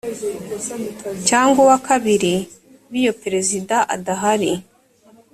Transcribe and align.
cyangwa 1.27 1.57
uwa 1.65 1.77
kabiri 1.87 2.33
biyo 2.91 3.11
perezida 3.21 3.75
adahari 3.95 4.51